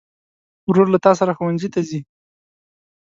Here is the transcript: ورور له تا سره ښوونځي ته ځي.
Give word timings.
ورور 0.69 0.87
له 0.93 0.99
تا 1.05 1.11
سره 1.19 1.31
ښوونځي 1.37 1.69
ته 1.73 1.79
ځي. 1.89 1.99